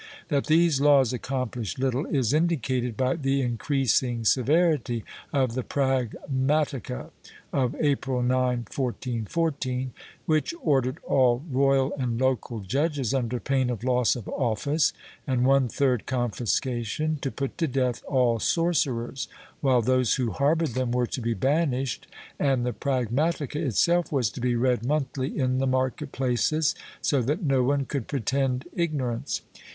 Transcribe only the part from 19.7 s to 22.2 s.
those who harbored them were to be banished